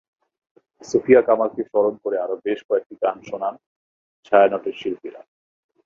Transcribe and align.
সুফিয়া 0.81 1.21
কামালকে 1.27 1.61
স্মরণ 1.63 1.95
করে 2.03 2.17
আরও 2.19 2.35
বেশ 2.45 2.59
কয়েকটি 2.69 2.95
গান 3.03 3.17
শোনান 3.29 3.55
ছায়ানটের 4.25 4.75
শিল্পীরা। 4.81 5.21